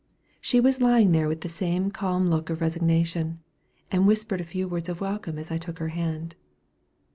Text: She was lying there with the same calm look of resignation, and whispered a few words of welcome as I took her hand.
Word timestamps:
She 0.39 0.59
was 0.59 0.81
lying 0.81 1.11
there 1.11 1.27
with 1.27 1.41
the 1.41 1.47
same 1.47 1.91
calm 1.91 2.31
look 2.31 2.49
of 2.49 2.59
resignation, 2.59 3.39
and 3.91 4.07
whispered 4.07 4.41
a 4.41 4.43
few 4.43 4.67
words 4.67 4.89
of 4.89 4.99
welcome 4.99 5.37
as 5.37 5.51
I 5.51 5.59
took 5.59 5.77
her 5.77 5.89
hand. 5.89 6.33